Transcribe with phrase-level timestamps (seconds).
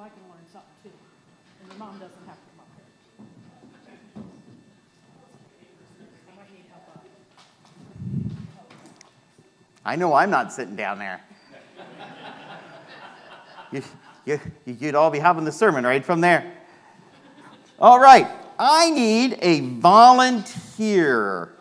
[0.00, 0.90] I can learn something too.
[1.60, 4.22] And your mom doesn't have to come up here.
[6.28, 6.42] I
[6.74, 6.96] up.
[6.96, 7.00] Uh,
[9.84, 11.20] I know I'm not sitting down there.
[13.72, 13.82] you,
[14.24, 16.52] you, you'd all be having the sermon right from there.
[17.80, 21.54] All right, I need a volunteer.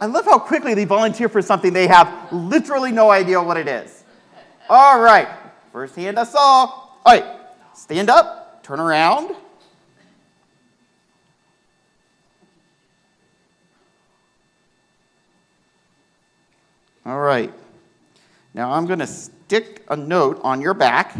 [0.00, 3.66] I love how quickly they volunteer for something they have literally no idea what it
[3.66, 4.04] is.
[4.68, 5.28] All right,
[5.74, 6.66] first hand I saw.
[6.66, 7.24] All right,
[7.74, 9.34] stand up, turn around.
[17.04, 17.52] All right.
[18.54, 21.16] Now I'm going to stick a note on your back.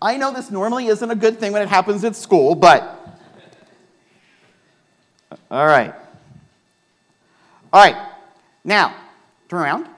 [0.00, 3.20] I know this normally isn't a good thing when it happens at school, but.
[5.50, 5.92] All right.
[7.72, 7.96] All right.
[8.62, 8.94] Now,
[9.48, 9.91] turn around.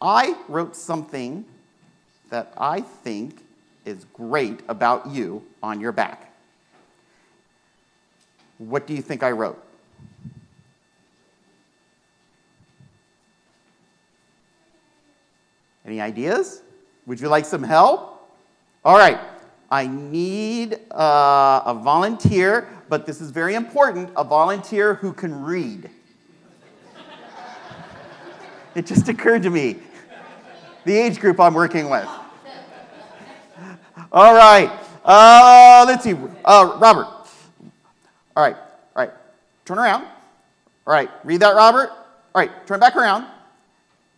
[0.00, 1.44] I wrote something
[2.30, 3.42] that I think
[3.84, 6.32] is great about you on your back.
[8.58, 9.62] What do you think I wrote?
[15.84, 16.62] Any ideas?
[17.06, 18.30] Would you like some help?
[18.84, 19.18] All right.
[19.70, 25.90] I need uh, a volunteer, but this is very important a volunteer who can read.
[28.74, 29.78] it just occurred to me
[30.84, 32.08] the age group I'm working with.
[34.12, 34.70] All right.
[35.04, 36.14] Uh, let's see.
[36.44, 37.06] Uh, Robert.
[38.36, 38.56] All right.
[38.56, 38.62] All
[38.96, 39.10] right.
[39.64, 40.04] Turn around.
[40.86, 41.10] All right.
[41.24, 41.90] Read that, Robert.
[41.90, 42.66] All right.
[42.66, 43.26] Turn back around.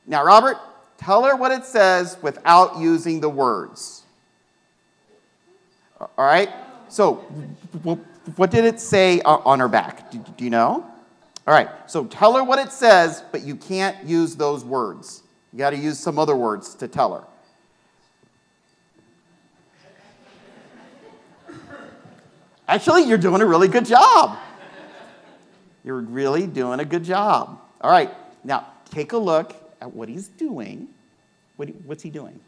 [0.06, 0.56] Now, Robert,
[0.98, 4.02] tell her what it says without using the words.
[6.00, 6.50] All right?
[6.88, 7.14] So,
[8.36, 10.10] what did it say on her back?
[10.10, 10.86] Do you know?
[11.44, 15.22] All right, so tell her what it says, but you can't use those words.
[15.52, 17.24] You got to use some other words to tell her.
[22.66, 24.38] Actually, you're doing a really good job.
[25.84, 27.60] You're really doing a good job.
[27.80, 28.10] All right,
[28.44, 30.88] now take a look at what he's doing.
[31.56, 32.40] What, what's he doing?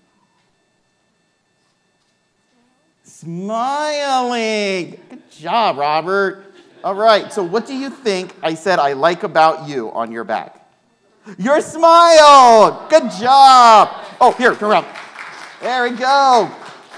[3.03, 4.99] Smiling.
[5.11, 6.55] Good job, Robert.
[6.83, 10.25] All right, so what do you think I said I like about you on your
[10.25, 10.64] back?
[11.39, 12.87] Your smile.
[12.91, 14.05] Good job.
[14.21, 14.87] Oh, here, turn around.
[15.61, 16.51] There we go.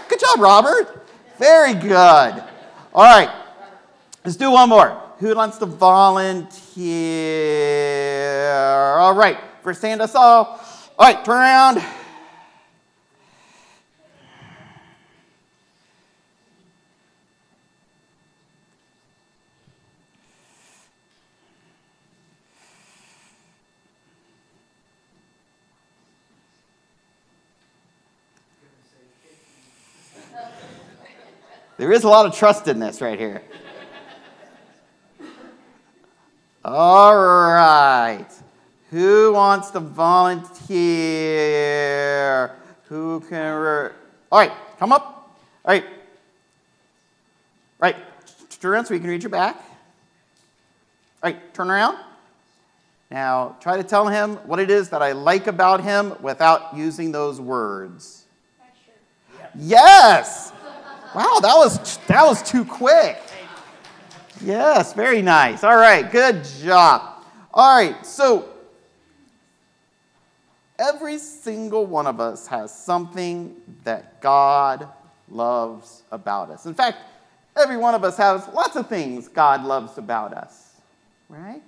[0.08, 1.06] Good job, Robert.
[1.38, 2.42] Very good.
[2.94, 3.30] All right,
[4.24, 5.00] let's do one more.
[5.18, 6.56] Who wants to volunteer?
[8.98, 10.60] All right, for hand us all.
[10.98, 11.82] All right, turn around.
[31.78, 33.42] There is a lot of trust in this right here.
[36.64, 38.26] All right.
[38.90, 40.76] Who wants to volunteer?
[42.84, 43.54] Who can.
[43.54, 43.90] Re-
[44.32, 45.36] All right, come up.
[45.64, 45.84] All right.
[45.84, 45.90] All
[47.80, 47.96] right,
[48.58, 49.56] turn around so you can read your back.
[51.22, 51.98] All right, turn around.
[53.10, 57.12] Now, try to tell him what it is that I like about him without using
[57.12, 58.24] those words.
[59.54, 60.52] Yes!
[61.16, 63.18] Wow, that was, that was too quick.
[64.42, 65.64] Yes, very nice.
[65.64, 67.24] All right, good job.
[67.54, 68.50] All right, so
[70.78, 74.90] every single one of us has something that God
[75.30, 76.66] loves about us.
[76.66, 76.98] In fact,
[77.56, 80.74] every one of us has lots of things God loves about us,
[81.30, 81.62] right?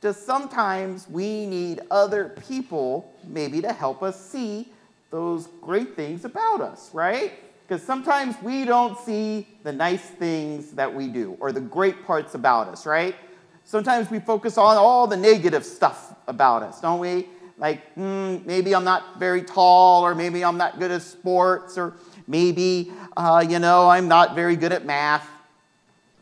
[0.00, 4.72] Just sometimes we need other people maybe to help us see
[5.10, 7.34] those great things about us, right?
[7.66, 12.34] Because sometimes we don't see the nice things that we do or the great parts
[12.34, 13.16] about us, right?
[13.64, 17.26] Sometimes we focus on all the negative stuff about us, don't we?
[17.56, 21.94] Like, mm, maybe I'm not very tall, or maybe I'm not good at sports, or
[22.26, 25.26] maybe, uh, you know, I'm not very good at math.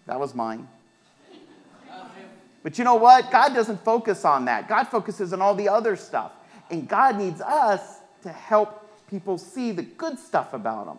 [0.07, 0.69] That was mine.
[2.63, 3.33] But you know what?
[3.33, 4.69] God doesn't focus on that.
[4.69, 6.33] God focuses on all the other stuff.
[6.71, 10.99] And God needs us to help people see the good stuff about them.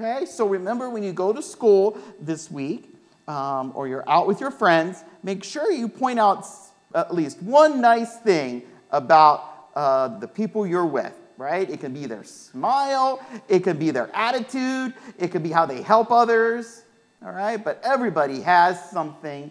[0.00, 2.88] Okay, so remember when you go to school this week
[3.26, 6.46] um, or you're out with your friends, make sure you point out
[6.94, 8.62] at least one nice thing
[8.92, 11.68] about uh, the people you're with, right?
[11.68, 15.82] It can be their smile, it can be their attitude, it could be how they
[15.82, 16.84] help others,
[17.20, 17.56] all right?
[17.56, 19.50] But everybody has something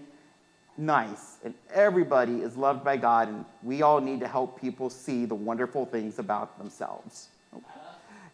[0.78, 5.26] nice and everybody is loved by God, and we all need to help people see
[5.26, 7.28] the wonderful things about themselves.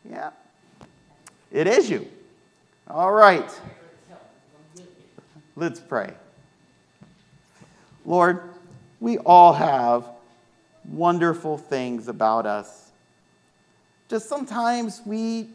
[0.07, 0.29] Yeah.
[1.53, 2.07] It is you.
[2.89, 3.47] All right.
[5.55, 6.11] Let's pray.
[8.05, 8.41] Lord,
[8.99, 10.07] we all have
[10.83, 12.91] wonderful things about us.
[14.09, 15.47] Just sometimes we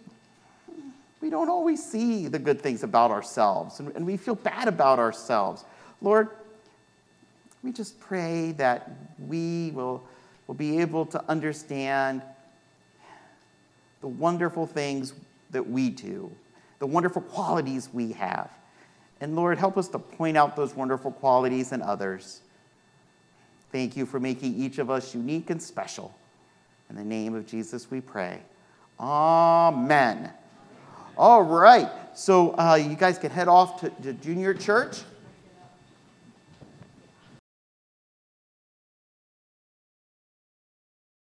[1.21, 5.01] we don't always see the good things about ourselves and, and we feel bad about
[5.01, 5.65] ourselves.
[6.01, 6.29] Lord,
[7.65, 8.93] we just pray that
[9.27, 10.01] we will,
[10.47, 12.23] will be able to understand
[14.01, 15.12] the wonderful things
[15.50, 16.31] that we do,
[16.79, 18.50] the wonderful qualities we have.
[19.21, 22.41] And Lord, help us to point out those wonderful qualities in others.
[23.73, 26.15] Thank you for making each of us unique and special.
[26.89, 28.41] In the name of Jesus, we pray.
[28.99, 30.33] Amen.
[31.17, 31.91] All right.
[32.15, 35.03] So uh, you guys can head off to, to junior church.